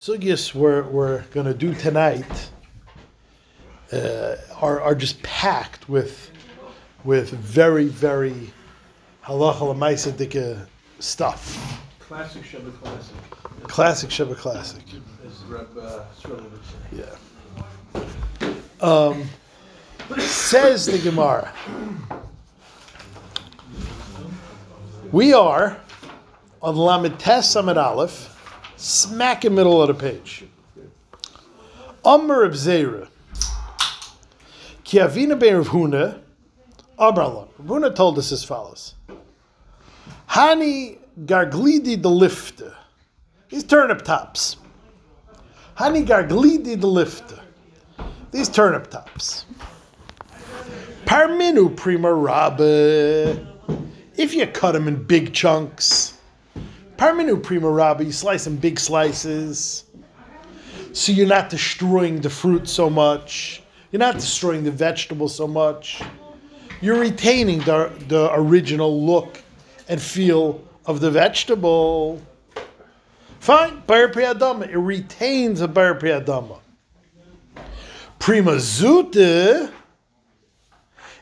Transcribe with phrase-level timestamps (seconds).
[0.00, 2.50] sugyas we're, we're going to do tonight
[3.92, 6.30] uh, are, are just packed with
[7.04, 8.52] with very very
[9.24, 10.66] halacha
[11.00, 11.82] stuff.
[11.98, 13.16] Classic Shabbat classic.
[13.64, 14.82] Classic Shabbat classic.
[15.26, 15.42] As
[15.76, 16.60] uh, would.
[16.92, 18.54] Yeah.
[18.80, 19.24] Um,
[20.18, 21.52] says the Gemara.
[25.10, 25.80] We are
[26.62, 28.37] on Lamed Tes Aleph,
[28.78, 30.44] smack in the middle of the page.
[32.04, 33.08] Amr of Zera.
[34.84, 36.20] Ki avina ben Rav Huna,
[36.98, 37.48] Abralon.
[37.58, 38.94] Rav Huna told us as follows.
[40.30, 42.74] Hani garglidi the lifter.
[43.50, 44.56] These turnip tops.
[45.76, 47.40] Hani garglidi the lifter.
[48.30, 49.44] These turnip tops.
[51.04, 53.46] Parminu prima rabbe.
[54.16, 56.17] If you cut them in big chunks.
[56.98, 59.84] Parminu prima rabbe, you slice them big slices.
[60.92, 63.62] So you're not destroying the fruit so much.
[63.92, 66.02] You're not destroying the vegetable so much.
[66.80, 69.40] You're retaining the, the original look
[69.88, 72.20] and feel of the vegetable.
[73.38, 74.68] Fine, bar priyadama.
[74.68, 76.58] It retains a bar priyadama.
[78.18, 79.70] Prima zute,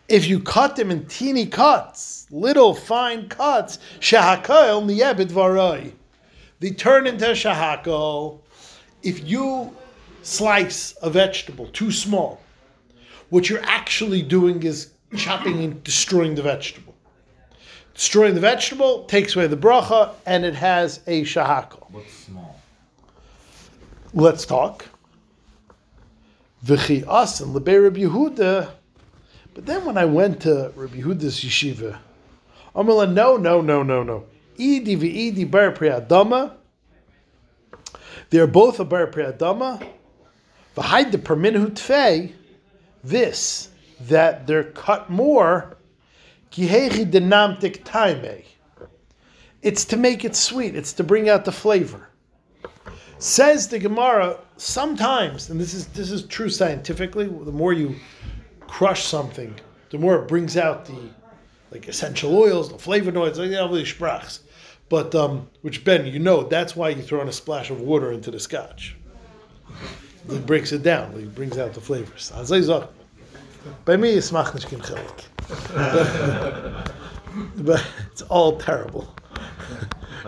[0.09, 5.93] if you cut them in teeny cuts, little fine cuts, shahakal niyebit varai.
[6.61, 8.41] They turn into shahakal.
[9.03, 9.77] If you
[10.23, 12.41] slice a vegetable too small,
[13.31, 16.95] what you're actually doing is chopping and destroying the vegetable.
[17.95, 21.91] Destroying the vegetable takes away the bracha, and it has a shahakal.
[21.91, 22.61] What's small?
[24.13, 24.87] Let's talk.
[26.65, 28.71] V'chi asan lebei Rabbi Yehuda.
[29.55, 31.99] But then when I went to Rabbi Yehuda's yeshiva,
[32.77, 34.27] Amala, no, no, no, no, no.
[34.59, 36.53] Idi v'idi bar priyadama.
[38.29, 39.89] They're both a bar priyadama.
[40.77, 42.35] V'haid the perminhu tfei.
[43.03, 45.79] This, that they're cut more.
[46.51, 48.45] Kihechi denamtik taime.
[49.63, 50.77] It's to make it sweet.
[50.77, 52.11] It's to bring out the flavor.
[53.19, 57.97] Says the Gemara, sometimes, and this is this is true scientifically, the more you
[58.61, 59.55] crush something,
[59.91, 61.09] the more it brings out the
[61.71, 64.41] like essential oils, the flavonoids, like all these sprachs.
[64.89, 68.13] But um, which Ben, you know, that's why you throw in a splash of water
[68.13, 68.97] into the scotch.
[70.29, 71.13] It breaks it down.
[71.15, 72.33] It brings out the flavors.
[72.35, 72.85] As I say,
[73.85, 75.25] By me, it's mach nicht kein chelik.
[75.75, 76.93] But-
[77.59, 79.15] But it's all terrible.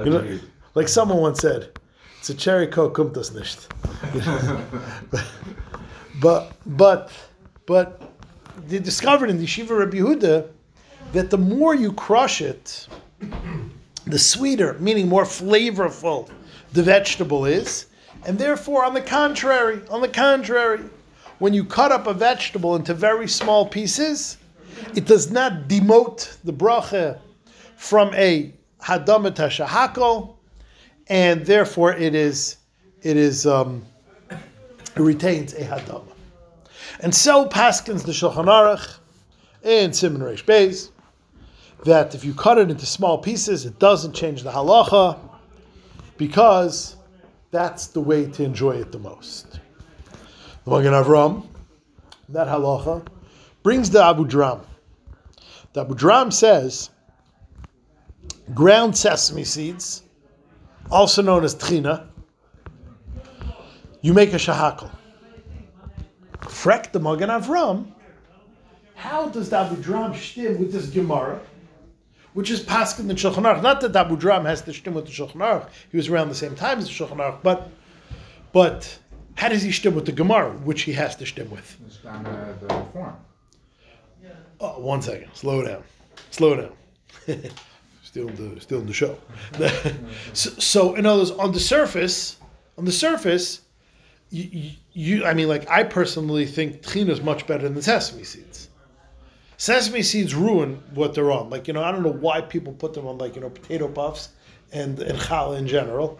[0.04, 0.38] You know,
[0.74, 1.70] like someone once said,
[2.18, 3.66] it's a cherry coke kommt das nicht.
[6.20, 7.10] but but
[7.66, 8.02] but
[8.66, 10.48] they discovered in the Shiva Rabbi Yehuda
[11.12, 12.86] that the more you crush it,
[14.06, 16.30] the sweeter, meaning more flavorful,
[16.72, 17.86] the vegetable is,
[18.26, 20.80] and therefore, on the contrary, on the contrary,
[21.38, 24.38] when you cut up a vegetable into very small pieces,
[24.94, 27.18] it does not demote the bracha
[27.76, 28.52] from a
[28.82, 30.34] hadama shahakol,
[31.06, 32.56] and therefore it is
[33.02, 33.84] it is um,
[34.30, 34.38] it
[34.96, 36.12] retains a hadama.
[37.00, 38.98] And so paskins the Shulchan Aruch
[39.62, 40.90] in Simon Reish Beis
[41.84, 45.18] that if you cut it into small pieces, it doesn't change the halacha
[46.16, 46.96] because
[47.50, 49.60] that's the way to enjoy it the most.
[50.64, 51.46] The Magen Avram,
[52.28, 53.06] that halacha,
[53.62, 54.60] brings the Abu Dram.
[55.72, 56.90] The Abu Dram says
[58.54, 60.02] ground sesame seeds,
[60.90, 62.06] also known as tchina,
[64.00, 64.90] you make a shahakal.
[66.40, 67.92] Frek the Magen Avram,
[68.94, 71.40] how does the Abu Dram shtim with this Gemara,
[72.34, 73.62] which is Paskin the Shulchan Aruch?
[73.62, 76.28] Not that the Abu Dram has to shtim with the Shulchan Aruch, he was around
[76.28, 77.70] the same time as the Shulchan Aruch, but,
[78.52, 78.98] but
[79.34, 81.76] how does he shtim with the Gemara, which he has to shtim with?
[81.86, 83.16] It's on the, uh, the form.
[84.60, 85.30] Oh, one second.
[85.34, 85.84] Slow down.
[86.30, 86.72] Slow down.
[88.02, 89.18] still in the still in the show.
[90.32, 92.38] so, so, in other words, on the surface,
[92.76, 93.60] on the surface,
[94.30, 97.82] you, you, you I mean, like I personally think tchina is much better than the
[97.82, 98.67] sesame seeds.
[99.58, 101.50] Sesame seeds ruin what they're on.
[101.50, 103.88] Like you know, I don't know why people put them on like you know potato
[103.88, 104.30] puffs
[104.72, 106.18] and and challah in general,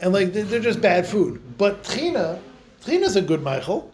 [0.00, 1.42] and like they're, just bad food.
[1.56, 2.38] But tchina
[2.86, 3.90] is a good Michael.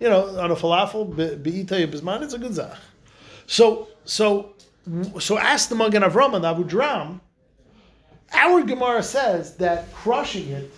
[0.00, 2.76] You know, on a falafel, be'ita bisman, it's a good zach.
[3.46, 4.54] So, so,
[5.20, 7.20] so ask the Magen Avram and Abu Dram.
[8.32, 10.72] Our Gemara says that crushing it,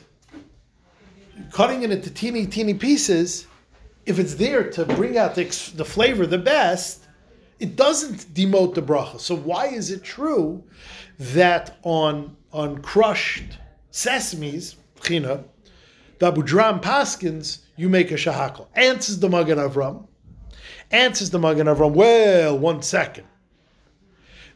[1.50, 3.46] cutting it into teeny, teeny pieces,
[4.04, 5.44] if it's there to bring out the,
[5.76, 7.03] the flavor the best,
[7.58, 9.20] it doesn't demote the bracha.
[9.20, 10.62] So why is it true
[11.18, 13.58] that on on crushed
[13.92, 15.44] sesames, tchina,
[16.18, 18.66] The Abu Dram Paskins, you make a shahakal.
[18.74, 20.06] Answers the Magen Avram.
[20.90, 21.92] Answers the Magen Avram.
[21.92, 23.26] Well, one second.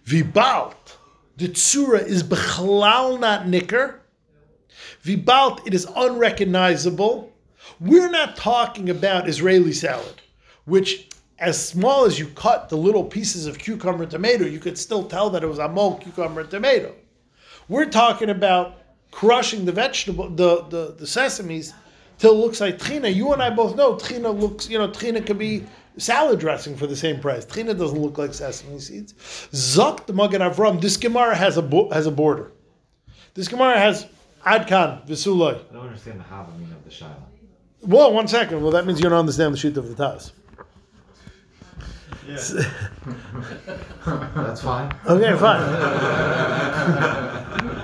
[0.06, 0.96] Vibalt,
[1.36, 4.00] the tsura is bechalal not nicker.
[5.04, 7.32] Vibalt, it is unrecognizable.
[7.80, 10.20] We're not talking about Israeli salad,
[10.64, 14.76] which, as small as you cut the little pieces of cucumber and tomato, you could
[14.76, 16.94] still tell that it was amol cucumber and tomato.
[17.68, 18.76] We're talking about
[19.10, 21.72] crushing the vegetable, the, the, the sesames,
[22.18, 23.14] till it looks like tchina.
[23.14, 25.64] You and I both know tchina looks, you know, tchina could be
[25.96, 27.44] salad dressing for the same price.
[27.44, 29.14] Tchina doesn't look like sesame seeds.
[29.52, 32.52] Zok the Magen Avram, this Gemara has a, bo- has a border.
[33.34, 34.06] This Gemara has
[34.44, 35.60] Adkan, Visulai.
[35.70, 37.14] I don't understand the Havamina of the Shaila.
[37.82, 38.62] Well, one second.
[38.62, 40.32] Well, that means you don't understand the sheet of the Taz.
[44.34, 44.92] That's fine.
[45.06, 45.60] Okay, fine.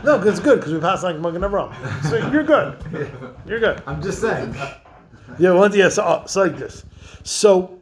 [0.04, 1.72] no, 'cause it's good because we passed like Magen Avram.
[2.08, 2.76] So you're good.
[3.46, 3.82] You're good.
[3.86, 4.54] I'm just saying.
[5.38, 6.84] Yeah, one yes, uh, it's like this.
[7.22, 7.78] So,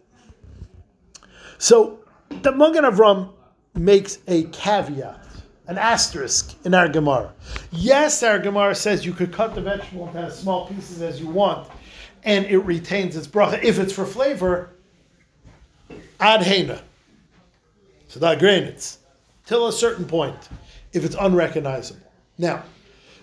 [1.59, 1.99] so
[2.43, 3.31] the Magen Avram
[3.75, 5.21] makes a caveat,
[5.67, 7.33] an asterisk in our Gemara.
[7.73, 11.27] Yes, our Gemara says you could cut the vegetable into as small pieces as you
[11.29, 11.69] want,
[12.25, 13.63] and it retains its bracha.
[13.63, 14.71] If it's for flavor,
[16.23, 16.81] ad hena.
[18.09, 18.99] So that granitz
[19.47, 20.49] till a certain point,
[20.93, 22.07] if it's unrecognizable.
[22.39, 22.63] Now,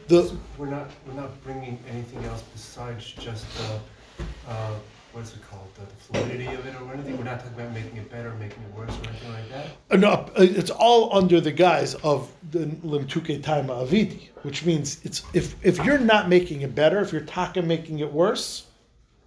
[0.07, 4.73] the We're not, we're not bringing anything else besides just the, uh,
[5.13, 7.15] what's it called, the fluidity of it or anything?
[7.17, 9.65] We're not talking about making it better, or making it worse or anything like that?
[9.91, 14.99] Uh, No, uh, it's all under the guise of the limtuke taima avidi, which means
[15.03, 18.65] it's if if you're not making it better, if you're taka making it worse,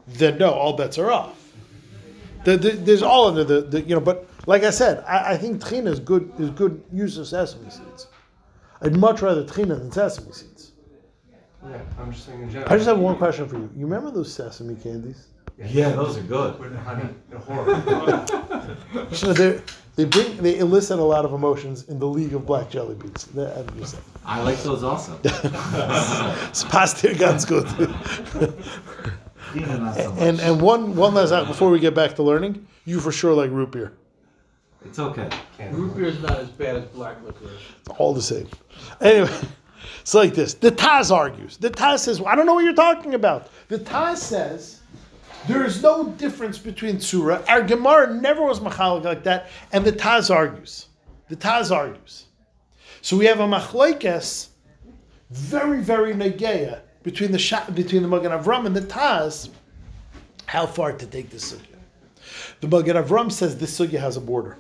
[0.06, 1.41] then no, all bets are off.
[2.44, 5.36] The, the, there's all under the, the you know, but like I said, I, I
[5.36, 8.08] think tchina is good is good use of sesame seeds.
[8.80, 10.72] I'd much rather tchina than sesame seeds.
[11.64, 12.72] Yeah, I'm just saying in general.
[12.72, 13.70] I just have one question for you.
[13.76, 15.28] You remember those sesame candies?
[15.58, 16.58] Yeah, those are good.
[16.58, 17.74] With the honey, they're horrible.
[18.94, 19.60] You they
[19.94, 23.28] they bring they elicit a lot of emotions in the league of black jelly beans.
[23.36, 24.04] I'm just saying.
[24.24, 25.18] I like those also.
[26.48, 27.66] It's past here, ganz good.
[29.52, 30.22] Dina, not so much.
[30.22, 33.34] And and one one last out before we get back to learning, you for sure
[33.34, 33.92] like root beer.
[34.84, 35.28] It's okay.
[35.56, 37.60] Can't- Root beer is not as bad as black licorice.
[37.98, 38.48] All the same.
[39.00, 39.30] Anyway,
[40.00, 40.54] it's like this.
[40.54, 41.56] The Taz argues.
[41.56, 43.48] The Taz says, I don't know what you're talking about.
[43.68, 44.80] The Taz says
[45.46, 47.42] there is no difference between Surah.
[47.48, 49.48] Our Gemara never was machalik like that.
[49.72, 50.88] And the Taz argues.
[51.28, 52.26] The Taz argues.
[53.02, 54.48] So we have a machlekes,
[55.30, 59.48] very, very negeya, between the Sha- between the Magen Avram and the Taz,
[60.46, 61.78] how far to take this sugya.
[62.60, 64.56] The Magen Avram says this sugya has a border.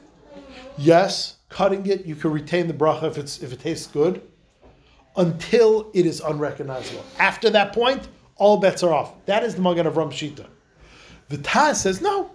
[0.78, 4.22] Yes, cutting it, you can retain the bracha if it's if it tastes good,
[5.16, 7.04] until it is unrecognizable.
[7.18, 9.24] After that point, all bets are off.
[9.26, 10.46] That is the Magen Avram Shita.
[11.28, 12.30] The Taz says no,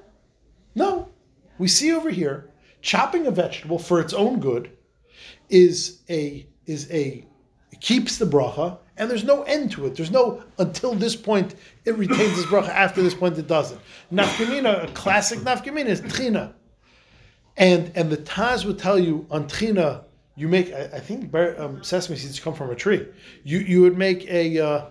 [0.75, 1.09] no.
[1.57, 2.49] We see over here
[2.81, 4.71] chopping a vegetable for its own good
[5.49, 7.25] is a is a
[7.79, 9.95] keeps the bracha and there's no end to it.
[9.95, 11.55] There's no until this point
[11.85, 12.69] it retains its bracha.
[12.69, 13.79] After this point it doesn't.
[14.11, 16.53] Nafkamina, a classic nafkamina is tchina.
[17.57, 20.03] And and the Taz would tell you on tchina,
[20.35, 23.07] you make I, I think um, sesame seeds come from a tree.
[23.43, 24.85] You you would make a uh,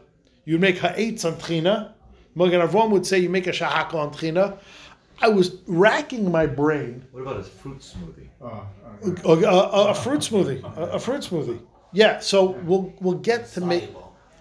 [0.45, 1.93] you would make ha'etz on tchina.
[2.35, 4.59] Magen Avram would say you make a shahaka on tchina.
[5.21, 8.29] I was racking my brain What about a fruit smoothie?
[8.43, 8.61] Uh,
[9.25, 11.59] a, a, a fruit smoothie, a, a fruit smoothie.
[11.97, 13.89] Yeah, so we'll we'll get to make.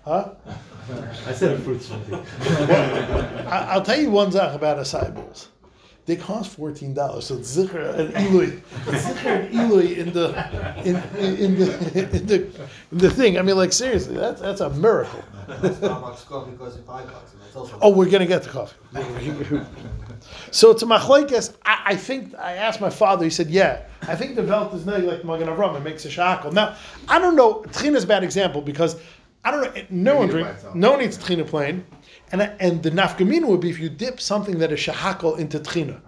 [0.04, 0.32] Huh?
[1.26, 3.48] I said a fruit smoothie.
[3.48, 5.48] I, I'll tell you one thing about acai bowls.
[6.06, 10.28] They cost fourteen dollars, so it's zikr and ilui, it's zikr and ilui in the
[10.84, 12.36] in, in, in the in the
[12.92, 13.40] in the thing.
[13.40, 15.24] I mean, like seriously, that's that's a miracle.
[15.48, 17.80] Starbucks coffee costs five bucks, and that's also.
[17.82, 18.76] Oh, we're gonna get the coffee.
[20.52, 21.54] So it's a machlekes.
[21.66, 23.24] I, I think I asked my father.
[23.24, 25.76] He said, "Yeah, I think the velt is neg like Magen Avram.
[25.76, 26.76] It makes a shackle." Now,
[27.08, 27.64] I don't know.
[27.70, 28.96] Tchina is a bad example because
[29.44, 29.84] I don't know.
[29.90, 30.48] No one drink.
[30.74, 31.86] No one eats tchina plain,
[32.32, 36.02] and and the nafkamina would be if you dip something that is shahakal into tchina.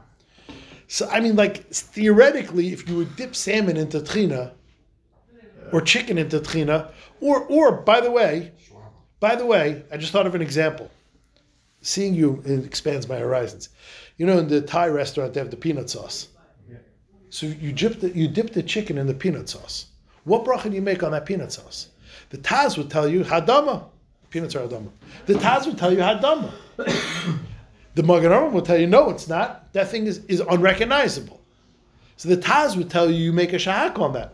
[0.87, 4.53] So I mean, like theoretically, if you would dip salmon into tchina,
[5.71, 8.51] or chicken into tchina, or or by the way,
[9.19, 10.89] by the way, I just thought of an example
[11.87, 13.69] seeing you it expands my horizons.
[14.17, 16.27] You know, in the Thai restaurant, they have the peanut sauce.
[17.29, 19.87] So you dip the, you dip the chicken in the peanut sauce.
[20.23, 21.89] What bracha do you make on that peanut sauce?
[22.29, 23.85] The Taz would tell you hadama.
[24.29, 24.89] Peanuts are hadama.
[25.25, 26.51] The Taz would tell you hadama.
[27.95, 29.71] the Magen Avraham would tell you no, it's not.
[29.73, 31.39] That thing is, is unrecognizable.
[32.17, 34.33] So the Taz would tell you you make a shahak on that.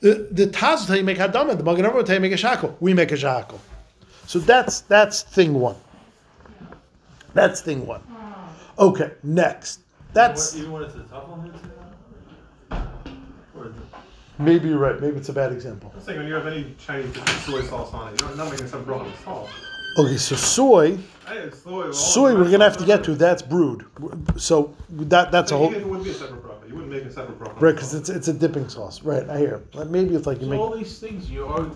[0.00, 1.56] The, the Taz would tell you make hadama.
[1.56, 2.74] The Magen Avraham would tell you make a shahako.
[2.80, 3.58] We make a shahako.
[4.26, 5.76] So that's that's thing one.
[7.36, 8.00] That's thing one.
[8.78, 9.80] Okay, next.
[10.14, 11.52] That's Even when it's a tough one,
[14.38, 14.98] maybe you're right.
[14.98, 15.92] Maybe it's a bad example.
[15.94, 18.50] I'm saying when you have any Chinese dish with soy sauce on it, you're not
[18.50, 19.50] making some broken sauce.
[19.98, 21.90] Okay, so soy, I had soy.
[21.90, 23.14] soy we're gonna have to get to.
[23.14, 23.84] That's brewed.
[24.38, 26.66] So that that's a whole It wouldn't be a separate broth.
[26.66, 27.60] You wouldn't make a separate broth.
[27.60, 29.02] right because it's it's a dipping sauce.
[29.02, 29.62] Right, I hear.
[29.88, 30.58] Maybe it's like you make.
[30.58, 31.70] all these things, you are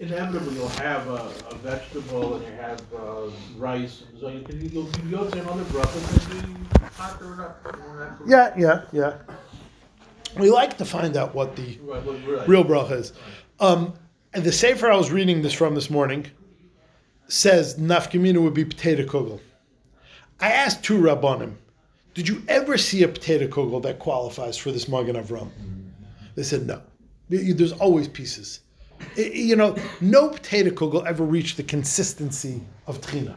[0.00, 4.02] inevitably you'll have a, a vegetable and you have uh, rice.
[4.18, 6.66] So you can you'll do yours and other and you
[6.96, 7.78] hotter it up.
[7.78, 8.28] more natural.
[8.28, 9.14] Yeah, yeah, yeah.
[10.38, 12.48] We like to find out what the Right, well, you're right.
[12.48, 13.12] real bracha is.
[13.60, 13.92] Um,
[14.32, 16.26] and the sefer I was reading this from this morning
[17.28, 19.40] says nafkamina would be potato kugel.
[20.40, 21.54] I asked two rabbanim,
[22.14, 25.50] did you ever see a potato kugel that qualifies for this Magen Avram?
[26.34, 26.80] They said no.
[27.28, 28.60] There's always pieces.
[29.16, 33.36] I- you know, no potato kugel ever reached the consistency of tchina.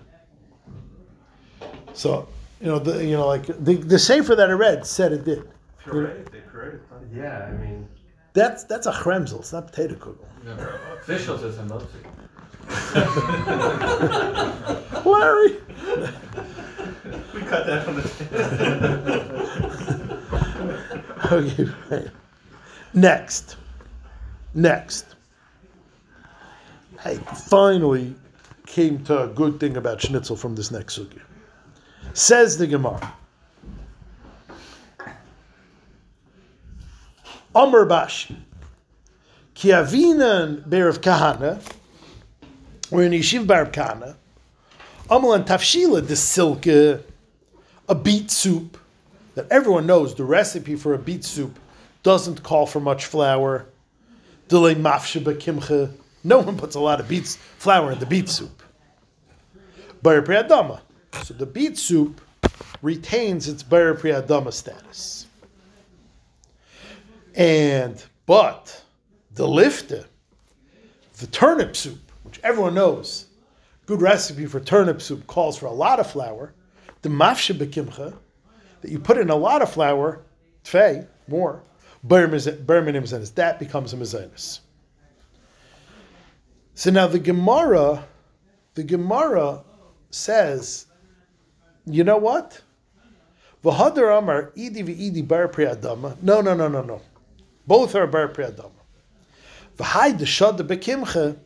[1.94, 2.28] So,
[2.62, 5.44] you know, the, you know, like the, the sefer that I read said it did.
[5.84, 6.82] Puree, they puree it.
[7.14, 7.88] Yeah, I mean,
[8.34, 9.40] That's that's a chremzel.
[9.40, 10.18] It's not potato kugel.
[11.00, 11.88] Officials is a multi.
[15.06, 15.58] Larry.
[17.34, 18.04] We cut that from the.
[21.32, 22.08] Okay, right.
[22.94, 23.56] Next.
[24.54, 25.13] Next.
[27.06, 28.16] I finally
[28.66, 31.22] came to a good thing about schnitzel from this next sugya.
[32.14, 33.14] Says the Gemara.
[37.56, 38.38] Amr Bashi.
[39.54, 41.62] Ki avinan be'er kahana,
[42.90, 44.16] or in Yeshiv bar kahana,
[45.10, 46.98] Amalan tafshila the silke, uh,
[47.90, 48.78] a beet soup
[49.36, 51.60] that everyone knows the recipe for a beet soup
[52.02, 53.66] doesn't call for much flour.
[54.48, 55.92] Delay mafshe kimche.
[56.24, 58.64] No one puts a lot of beets flour in the beet soup.
[60.04, 60.82] Priyadama.
[61.24, 62.22] So the beet soup
[62.82, 65.28] retains its priyadama status.
[67.36, 68.84] And but
[69.34, 70.06] the lifte,
[71.18, 73.28] the turnip soup, which everyone knows,
[73.86, 76.54] good recipe for turnip soup calls for a lot of flour.
[77.02, 78.14] The mafshe kimche
[78.82, 80.22] that you put in a lot of flour,
[80.64, 81.64] tfei, more,
[82.06, 84.60] berminim zenis, that becomes a mezainis.
[86.76, 88.04] So now the Gemara,
[88.74, 89.64] the Gemara
[90.10, 90.88] says,
[91.86, 92.62] you know what?
[93.64, 96.22] V'hadar amar idi v'idi bar priyadama.
[96.22, 97.02] No, no, no, no, no.
[97.68, 98.72] Both are bar priyadama.
[99.78, 101.38] V'hai deshad bekimche.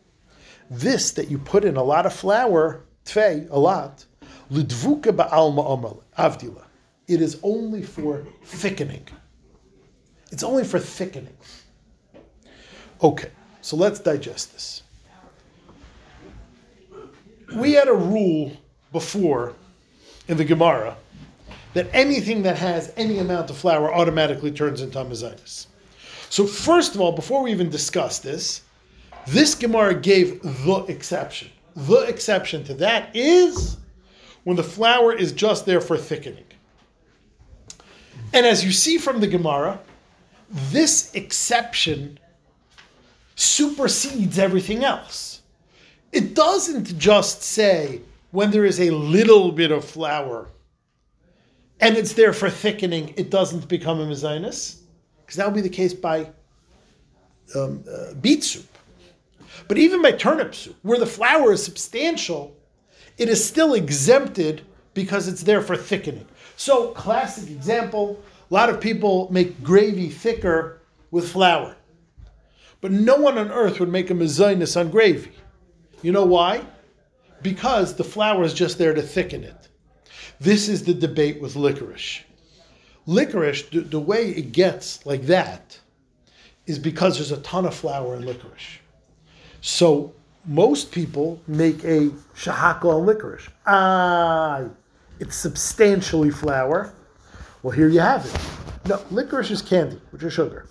[0.70, 4.06] This that you put in a lot of flour, tfei, a lot,
[4.52, 6.64] lidvuka ba'alma amal avdila.
[7.08, 9.08] It is only for thickening.
[10.32, 11.38] It's only for thickening.
[13.02, 13.32] Okay,
[13.62, 14.84] so let's digest this.
[17.56, 18.52] We had a rule
[18.92, 19.54] before
[20.28, 20.98] in the Gemara
[21.74, 25.68] that anything that has any amount of flour automatically turns into amazitis.
[26.30, 28.62] So first of all, before we even discuss this,
[29.28, 31.50] this Gemara gave the exception.
[31.76, 33.78] The exception to that is
[34.44, 36.46] when the flour is just there for thickening.
[38.34, 39.80] And as you see from the Gemara,
[40.72, 42.20] this exception
[43.36, 45.37] supersedes everything else.
[46.18, 50.48] It doesn't just say when there is a little bit of flour
[51.80, 54.80] and it's there for thickening, it doesn't become a mezainis,
[55.22, 56.32] because that would be the case by
[57.56, 58.66] um, uh, beet soup.
[59.68, 62.58] But even by turnip soup, where the flour is substantial,
[63.20, 64.64] it is still exempted
[64.96, 66.26] because it's there for thickening.
[66.56, 68.20] So, classic example
[68.50, 70.82] a lot of people make gravy thicker
[71.12, 71.76] with flour.
[72.82, 75.32] But no one on earth would make a mezainis on gravy.
[76.02, 76.64] You know why?
[77.42, 79.68] Because the flour is just there to thicken it.
[80.40, 82.22] This is the debate with licorice.
[83.08, 85.80] Licorice, the, the way it gets like that
[86.66, 88.80] is because there's a ton of flour in licorice.
[89.62, 90.14] So
[90.46, 93.48] most people make a shahaka on licorice.
[93.66, 94.66] Ah,
[95.20, 96.94] it's substantially flour.
[97.64, 98.90] Well, here you have it.
[98.90, 100.68] No, licorice is candy, which is sugar.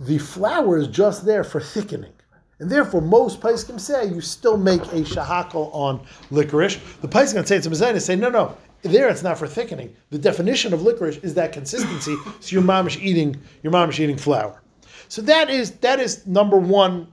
[0.00, 2.12] The flour is just there for thickening.
[2.58, 6.78] And therefore, most Paiskim say you still make a shahakal on licorice.
[7.00, 9.94] The Paiskim say it's a mezainis, say, no, no, there it's not for thickening.
[10.10, 14.00] The definition of licorice is that consistency, so your mom is eating, your mom is
[14.00, 14.62] eating flour.
[15.08, 17.08] So that is, that is number one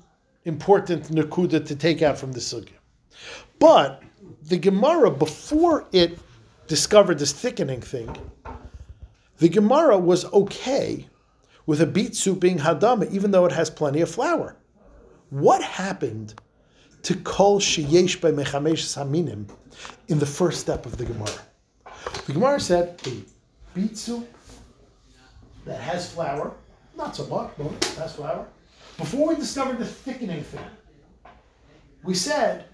[0.46, 2.74] important nakuda to take out from the sugya.
[3.60, 4.02] But
[4.44, 6.18] the Gemara, before it
[6.68, 8.16] discovered this thickening thing,
[9.38, 11.08] the Gemara was okay
[11.66, 14.56] with a beet soup being hadama, even though it has plenty of flour.
[15.34, 16.36] What happened
[17.02, 19.50] to kol sheyesh by mechamesh haminim
[20.08, 21.40] in the first step of the Gemara.
[22.28, 23.24] The Gemara said a
[23.74, 24.32] beet soup
[25.66, 26.54] that has flour,
[26.96, 28.46] not so much, but has flour.
[29.00, 30.70] Before we discovered the thickening thing,
[32.04, 32.66] we said,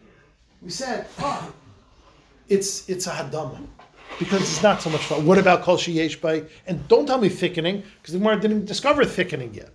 [0.62, 1.50] we said, ah,
[2.50, 3.66] it's it's a hadama
[4.20, 5.22] because it's not so much flour.
[5.22, 6.44] What about kol sheyesh by?
[6.68, 9.72] And don't tell me thickening because the Gemara didn't discover thickening yet.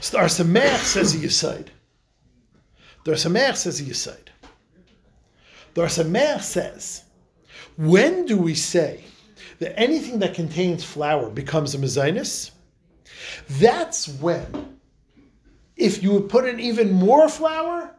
[0.00, 1.68] Sameach says a Yisaid.
[3.04, 4.28] The Sameach says a Yisaid.
[5.74, 7.04] The Sameach says,
[7.76, 9.04] when do we say
[9.58, 12.50] that anything that contains flour becomes a mezainis?
[13.50, 14.78] That's when,
[15.76, 17.94] if you would put in even more flour,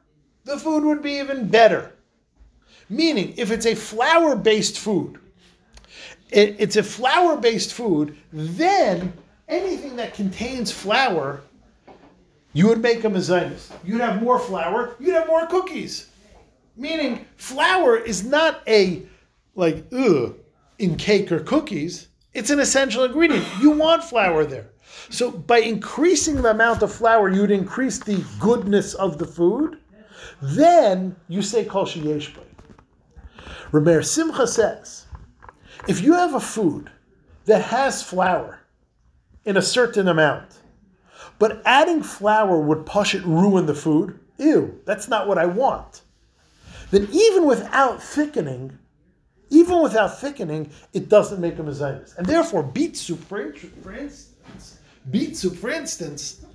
[0.45, 1.93] the food would be even better.
[2.89, 5.19] Meaning, if it's a flour based food,
[6.31, 9.13] it- it's a flour based food, then
[9.47, 11.41] anything that contains flour
[12.53, 13.71] you would make a mezainis.
[13.83, 14.95] You'd have more flour.
[14.99, 16.09] You'd have more cookies.
[16.75, 19.03] Meaning, flour is not a
[19.55, 20.35] like ugh
[20.77, 22.07] in cake or cookies.
[22.33, 23.45] It's an essential ingredient.
[23.59, 24.69] You want flour there.
[25.09, 29.77] So by increasing the amount of flour, you'd increase the goodness of the food.
[30.41, 32.41] Then you say kol sheyesh bay.
[33.71, 35.05] Rameir Simcha says,
[35.87, 36.89] if you have a food
[37.45, 38.59] that has flour
[39.45, 40.59] in a certain amount,
[41.39, 44.19] but adding flour would push it ruin the food.
[44.37, 46.01] Ew, that's not what I want.
[46.91, 48.77] Then even without thickening,
[49.49, 52.17] even without thickening, it doesn't make a mezainis.
[52.17, 54.79] And therefore, beet soup, for, instance,
[55.09, 56.45] beet soup, for instance,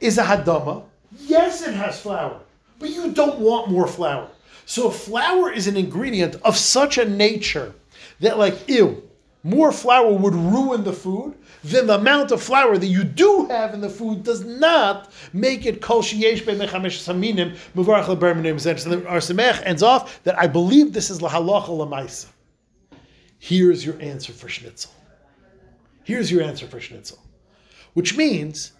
[0.00, 0.84] is a hadama.
[1.18, 2.40] Yes, it has flour,
[2.78, 4.28] but you don't want more flour.
[4.66, 7.74] So flour is an ingredient of such a nature
[8.20, 9.02] that, like, ew,
[9.42, 11.34] more flour would ruin the food,
[11.64, 15.64] then the amount of flour that you do have in the food does not make
[15.64, 18.76] it kol sheyesh be mechamesh saminim muvarach leber minim zen.
[18.76, 22.26] So the Ar Samech ends off that I believe this is lahalacha lamaisa.
[23.38, 24.92] Here's your answer for schnitzel.
[26.04, 27.18] Here's your answer for schnitzel,
[27.94, 28.72] which means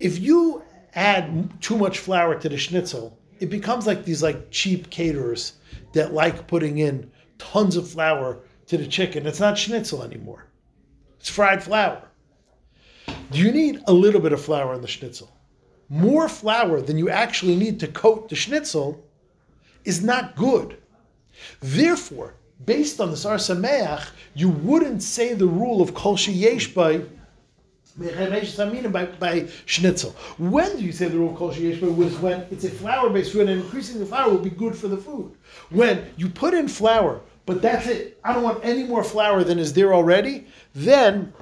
[0.00, 0.62] if you
[0.94, 5.54] add too much flour to the schnitzel, it becomes like these like cheap caterers
[5.92, 9.26] that like putting in tons of flour to the chicken.
[9.26, 10.45] It's not schnitzel anymore.
[11.26, 12.02] It's fried flour.
[13.32, 15.28] Do you need a little bit of flour in the schnitzel?
[15.88, 19.04] More flour than you actually need to coat the schnitzel
[19.84, 20.76] is not good.
[21.58, 22.34] Therefore,
[22.64, 27.02] based on this Ar Sameach, you wouldn't say the rule of Kol Sheyesh by
[28.92, 30.10] by, by schnitzel.
[30.38, 33.62] When do you say the rule of kol was when it's a flour-based food and
[33.62, 35.34] increasing the flour will be good for the food.
[35.70, 38.18] When you put in flour, but that's it.
[38.24, 40.46] I don't want any more flour than is there already.
[40.74, 41.32] Then,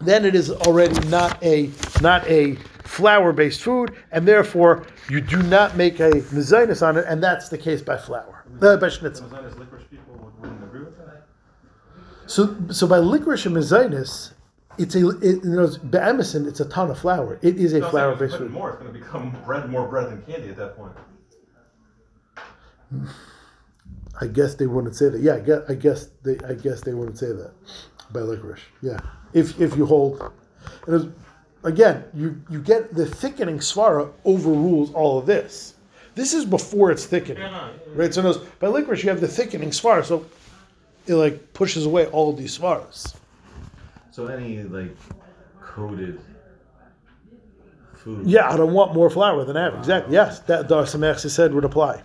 [0.00, 5.76] then it is already not a not a flour-based food, and therefore you do not
[5.76, 9.26] make a mezainis on it, and that's the case by flour, uh, by schnitzel.
[9.26, 11.22] As long as licorice people would- wouldn't agree with that.
[12.26, 14.32] So, so by licorice and mezainis,
[14.78, 17.38] it's a it, you know, be'emison, it's a ton of flour.
[17.42, 18.50] It is a No, I'm saying if you flour-based food.
[18.50, 20.92] More, it's gonna become bread, more bread than candy at that point.
[24.20, 25.20] I guess they wouldn't say that.
[25.20, 27.52] Yeah, I guess, I guess they I guess they wouldn't say that
[28.12, 28.60] by licorice.
[28.82, 29.00] Yeah,
[29.32, 30.32] if if you hold,
[30.86, 31.06] and it's,
[31.64, 35.74] again, you you get the thickening svara overrules all of this.
[36.14, 37.50] This is before it's thickening,
[37.94, 38.12] right?
[38.12, 40.26] So in by licorice you have the thickening svara, so
[41.06, 43.16] it like pushes away all of these svaras.
[44.10, 44.94] So any like
[45.62, 46.20] coated
[47.94, 48.26] food.
[48.26, 49.74] Yeah, I don't want more flour than I have.
[49.76, 50.14] Exactly.
[50.14, 52.02] Yes, that Dar Samech said would apply.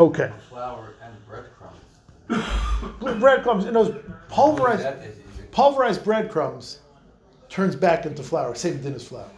[0.00, 0.32] Okay.
[0.48, 3.20] Flour and breadcrumbs.
[3.20, 3.94] Breadcrumbs, and those
[4.28, 5.42] pulverized That is easy.
[5.50, 6.78] pulverized breadcrumbs
[7.50, 8.54] turns back into flour.
[8.54, 9.28] Same thing as flour.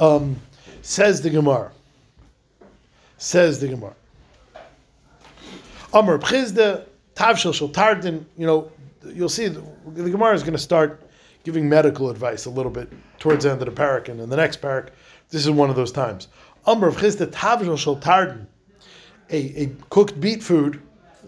[0.00, 0.36] Um,
[0.82, 1.70] says the Gemara.
[3.18, 3.94] Says the Gemara.
[5.92, 8.72] Amr Bchizda, Tavshil Shal Tardin, you know,
[9.06, 9.62] you'll see the,
[9.94, 11.00] the Gemara is going to start
[11.44, 14.36] giving medical advice a little bit towards the end of the parak, and in the
[14.36, 14.88] next parak,
[15.30, 16.26] this is one of those times.
[16.66, 18.46] Amr Bchizda, Tavshil Shal Tardin,
[19.32, 20.80] a, a cooked beet food,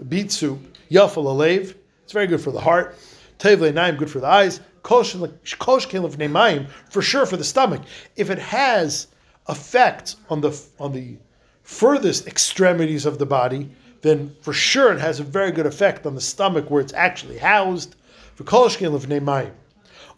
[0.08, 1.74] beet soup, yafal alev.
[2.02, 2.96] It's very good for the heart.
[3.38, 4.60] Tev naim, good for the eyes.
[4.82, 7.82] Kosh kelef neimayim, for sure for the stomach.
[8.16, 9.08] If it has
[9.46, 11.16] effect on the on the
[11.62, 13.70] furthest extremities of the body,
[14.02, 17.38] then for sure it has a very good effect on the stomach where it's actually
[17.38, 17.96] housed.
[18.34, 19.52] For kosh kelef neimayim.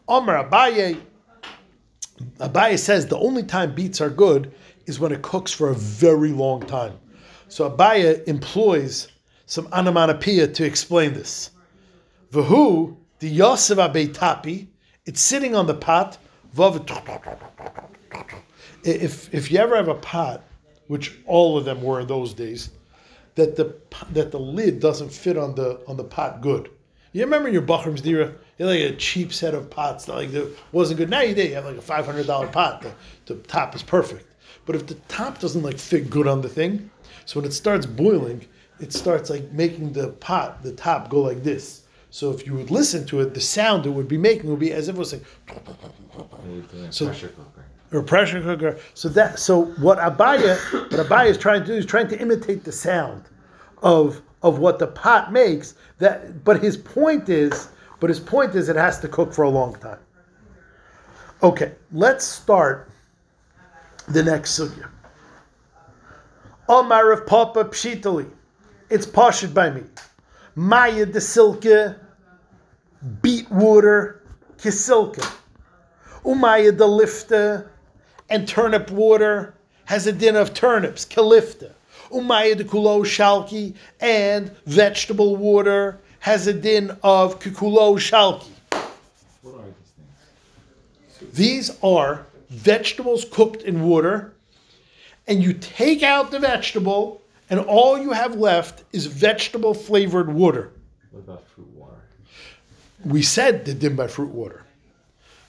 [0.09, 1.01] Amar Abaye,
[2.39, 4.53] Abaye says the only time beets are good
[4.87, 6.99] is when it cooks for a very long time.
[7.49, 9.09] So Abaye employs
[9.47, 11.51] some onomatopoeia to explain this.
[12.33, 14.67] Vahu, the Yosef Abeitapi,
[15.07, 16.19] it's sitting on the pot.
[18.83, 20.43] If if you ever have a pot,
[20.89, 22.71] which all of them were in those days,
[23.35, 23.77] that the
[24.13, 26.71] that the lid doesn't fit on the on the pot good.
[27.13, 28.27] You remember your Bachram's Dira,
[28.59, 30.31] you had like a cheap set of pots that like
[30.73, 31.11] wasn't good.
[31.11, 32.83] Now you did, you have like a five hundred dollar pot.
[32.83, 32.93] The,
[33.35, 34.27] the top is perfect,
[34.67, 36.91] but if the top doesn't like fit good on the thing,
[37.27, 38.45] so when it starts boiling,
[38.81, 41.83] it starts like making the pot, the top go like this.
[42.11, 44.73] So if you would listen to it, the sound it would be making would be
[44.73, 45.23] as if it was like
[46.91, 47.65] So- pressure cooker.
[47.93, 48.79] or pressure cooker.
[48.95, 52.65] So that so what Abaye what Abaye is trying to do is trying to imitate
[52.65, 53.25] the sound
[53.83, 55.75] of of what the pot makes.
[55.99, 57.69] That but his point is
[58.01, 59.99] but his point is it has to cook for a long time.
[61.43, 62.89] Okay, let's start
[64.09, 64.89] the next sugya.
[66.69, 68.29] Omar of Papa Pshitali.
[68.91, 69.83] It's pashut by me.
[70.55, 71.97] Maya de silke,
[73.23, 74.23] beet water,
[74.59, 75.25] kisilke.
[76.25, 77.69] Umaya de lifte,
[78.31, 81.73] and turnip water has a din of turnips, kalifta.
[82.11, 88.51] Umaya de kulo shalki, and vegetable water has a din of kukulo shalki.
[89.43, 89.93] What are these
[91.21, 91.37] things?
[91.37, 94.33] These are vegetables cooked in water,
[95.27, 100.73] and you take out the vegetable, and all you have left is vegetable flavored water.
[101.11, 102.03] What about fruit water?
[103.05, 104.65] We said the din by fruit water.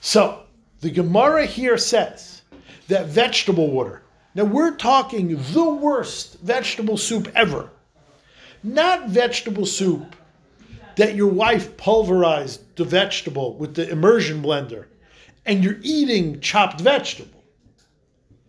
[0.00, 0.42] So
[0.80, 2.42] the Gemara here says
[2.88, 4.02] that vegetable water.
[4.34, 7.70] Now we're talking the worst vegetable soup ever.
[8.62, 10.16] Not vegetable soup
[10.96, 14.86] that your wife pulverized the vegetable with the immersion blender
[15.46, 17.37] and you're eating chopped vegetable.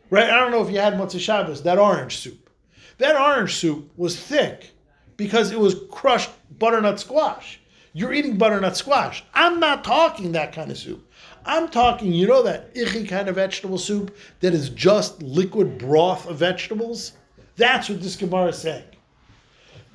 [0.09, 0.29] Right?
[0.29, 2.49] I don't know if you had Motzei Shabbos, that orange soup.
[2.97, 4.71] That orange soup was thick
[5.17, 7.59] because it was crushed butternut squash.
[7.93, 9.23] You're eating butternut squash.
[9.33, 11.05] I'm not talking that kind of soup.
[11.45, 16.27] I'm talking, you know, that icky kind of vegetable soup that is just liquid broth
[16.27, 17.13] of vegetables?
[17.55, 18.83] That's what this Gemara is saying.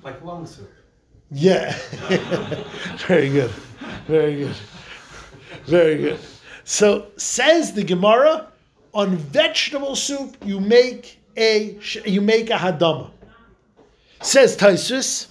[0.02, 0.70] Like lung soup.
[1.30, 1.72] Yeah.
[3.06, 3.50] Very good.
[4.06, 4.56] Very good.
[5.66, 6.20] Very good.
[6.64, 8.48] So says the Gemara,
[8.94, 11.76] on vegetable soup you make a
[12.06, 13.10] you make a hadama.
[14.22, 15.26] Says Taisus.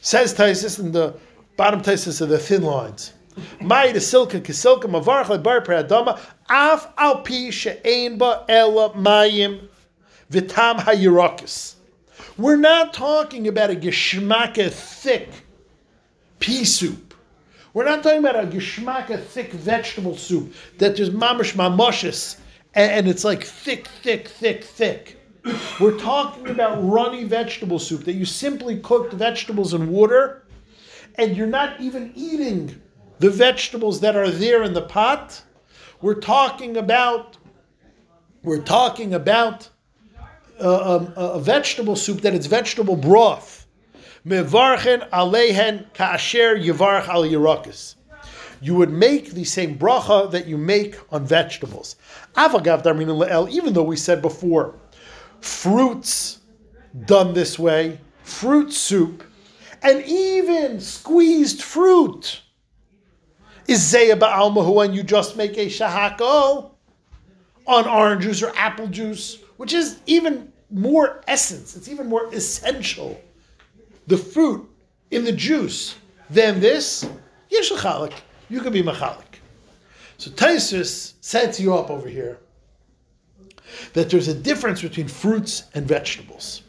[0.00, 1.14] Says Taisus in the
[1.56, 3.12] bottom Taisus of the thin lines.
[3.60, 9.68] Mai de silka kisilka mavarch lebar af al pi she'ein ela mayim
[10.30, 11.74] vitam hayirakis.
[12.38, 15.28] We're not talking about a geshmaka thick
[16.40, 17.14] pea soup.
[17.74, 22.38] We're not talking about a geshmaka thick vegetable soup that there's mamish mamoshes
[22.76, 25.18] and, and it's like thick, thick, thick, thick.
[25.80, 30.44] We're talking about runny vegetable soup that you simply cooked vegetables in water
[31.16, 32.80] and you're not even eating
[33.18, 35.42] the vegetables that are there in the pot.
[36.02, 37.38] We're talking about
[38.42, 39.68] we're talking about
[40.60, 43.66] uh, um, a vegetable soup that it's vegetable broth.
[44.24, 47.95] Mevarchen alehen kaasher yivarch al yirakis.
[48.60, 51.96] You would make the same bracha that you make on vegetables.
[52.34, 54.74] Avagav darmin le'el, even though we said before,
[55.40, 56.38] fruits
[57.04, 59.22] done this way, fruit soup,
[59.82, 62.40] and even squeezed fruit
[63.68, 66.70] is zeya ba'almahu, and you just make a shahako
[67.66, 73.20] on orange juice or apple juice, which is even more essence, it's even more essential,
[74.06, 74.68] the fruit
[75.10, 75.96] in the juice,
[76.30, 77.08] than this,
[77.50, 78.12] yesh l'chalik.
[78.48, 79.40] You could be machalik.
[80.18, 82.38] So Taisus sets you up over here
[83.92, 86.62] that there's a difference between fruits and vegetables.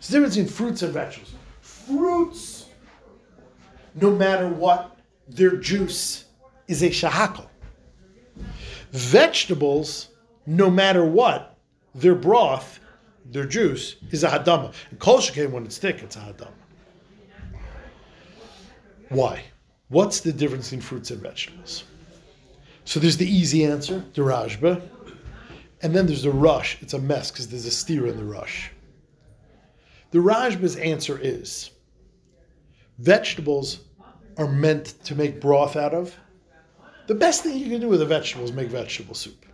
[0.00, 1.34] There's a difference between fruits and vegetables.
[1.60, 2.66] Fruits,
[3.94, 4.96] no matter what,
[5.28, 6.24] their juice
[6.68, 7.46] is a shahakal.
[8.92, 10.08] Vegetables,
[10.46, 11.56] no matter what,
[11.94, 12.80] their broth,
[13.26, 14.72] their juice, is a hadama.
[14.90, 16.48] And kol when it's thick, it's a hadama.
[19.08, 19.44] Why?
[19.90, 21.82] What's the difference in fruits and vegetables?
[22.84, 24.80] So there's the easy answer, the Rashba,
[25.82, 26.76] and then there's the Rosh.
[26.80, 28.68] It's a mess because there's a steer in the Rosh.
[30.12, 31.70] The Rashba's answer is
[32.98, 33.80] vegetables
[34.38, 36.14] are meant to make broth out of.
[37.08, 39.44] The best thing you can do with a vegetable is make vegetable soup.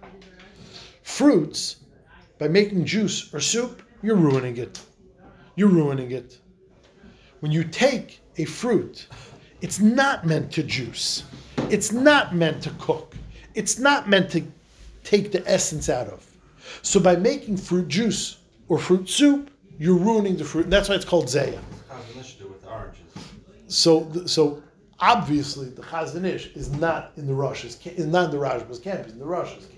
[1.03, 1.77] Fruits,
[2.39, 4.81] by making juice or soup, you're ruining it.
[5.55, 6.39] You're ruining it.
[7.41, 9.07] When you take a fruit,
[9.61, 11.25] it's not meant to juice.
[11.71, 13.15] It's not meant to cook.
[13.55, 14.45] It's not meant to
[15.03, 16.27] take the essence out of.
[16.83, 18.39] So by making fruit juice
[18.69, 20.65] or fruit soup, you're ruining the fruit.
[20.65, 21.59] And that's why it's called zaya.
[23.69, 24.63] So, so
[25.01, 29.09] obviously the Chazon Ish is not in the Rosh's camp, not in the Rashba's camp,
[29.09, 29.73] in the Rosh's camp.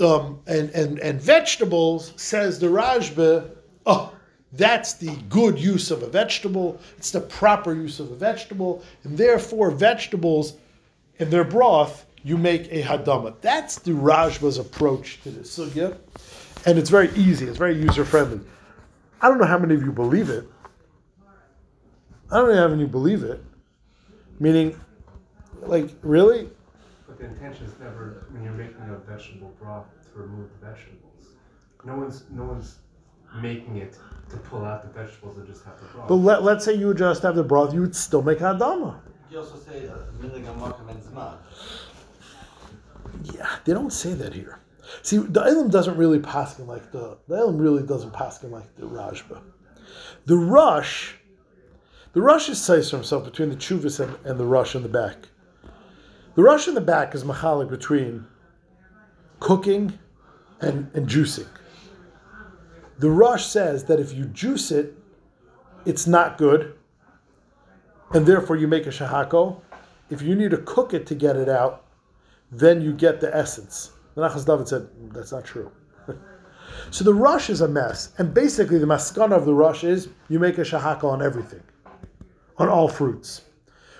[0.00, 3.50] Um, and, and, and vegetables, says the Rajba,
[3.86, 4.12] oh,
[4.56, 9.16] that's the good use of a vegetable, it's the proper use of a vegetable, and
[9.16, 10.54] therefore vegetables
[11.18, 13.34] in their broth, you make a hadama.
[13.40, 15.96] That's the Rashba's approach to this sugya,
[16.66, 17.46] and it's very easy.
[17.46, 18.40] It's very user friendly.
[19.20, 20.48] I don't know how many of you believe it.
[22.30, 23.42] I don't know how many of you believe it.
[24.40, 24.78] Meaning,
[25.62, 26.48] like, really?
[27.06, 31.28] But the intention is never when you're making a vegetable broth to remove the vegetables.
[31.84, 32.78] No one's no one's
[33.40, 33.98] making it
[34.30, 36.08] to pull out the vegetables and just have the broth.
[36.08, 38.96] But let, let's say you just have the broth, you would still make hadama.
[39.30, 41.36] You also say uh, milligram machem and zman.
[43.34, 44.60] Yeah, they don't say that here.
[45.02, 48.74] See, the Ilm doesn't really paskin like the the Ilm really doesn't pass paskin like
[48.76, 49.40] the Rashba.
[50.26, 51.14] The Rosh,
[52.12, 54.88] the Rosh is says for himself between the Chuvis and, and the Rosh in the
[54.88, 55.16] back.
[56.34, 58.26] The Rosh in the back is machalik between
[59.40, 59.98] cooking
[60.60, 61.46] and, and juicing.
[62.98, 64.94] The Rosh says that if you juice it,
[65.84, 66.74] it's not good,
[68.12, 69.60] and therefore you make a shahako.
[70.10, 71.84] If you need to cook it to get it out,
[72.52, 73.90] then you get the essence.
[74.14, 75.72] The Nachas David said mm, that's not true.
[76.90, 80.38] so the Rosh is a mess, and basically the maskana of the Rosh is you
[80.38, 81.62] make a shahaka on everything,
[82.58, 83.42] on all fruits,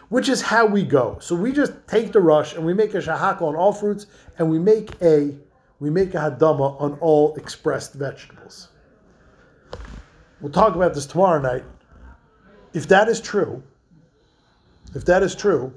[0.08, 1.18] which is how we go.
[1.20, 4.06] So we just take the Rosh and we make a shahaka on all fruits,
[4.38, 5.34] and we make a
[5.80, 8.68] we make a hadama on all expressed vegetables.
[10.40, 11.64] We'll talk about this tomorrow night.
[12.72, 13.62] If that is true,
[14.94, 15.72] if that is true,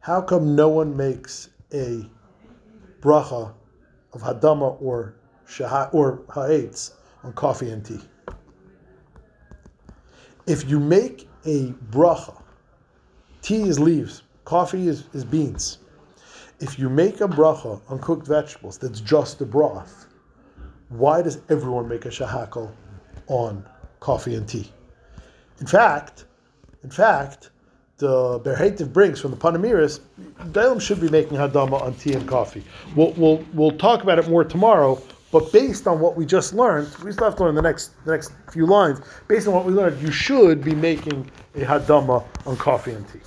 [0.00, 2.04] how come no one makes a
[3.00, 3.52] bracha
[4.12, 5.14] of hadama or
[5.46, 6.92] shah or ha'etz
[7.22, 8.00] on coffee and tea?
[10.46, 12.42] If you make a bracha,
[13.40, 15.78] tea is leaves, coffee is, is beans.
[16.60, 20.06] If you make a bracha on cooked vegetables, that's just the broth.
[20.88, 22.72] Why does everyone make a shahakal
[23.30, 23.64] on
[24.00, 24.70] coffee and tea?
[25.60, 26.24] In fact,
[26.82, 27.50] in fact,
[27.98, 30.00] the Ba'er Heitev brings from the Panim Meiros,
[30.52, 32.64] Balaam should be making hadama on tea and coffee.
[32.96, 35.00] We'll, we'll, we'll talk about it more tomorrow,
[35.32, 38.12] but based on what we just learned, we still have to learn the next, the
[38.12, 39.00] next few lines.
[39.28, 43.20] Based on what we learned, you should be making a hadama on coffee and tea.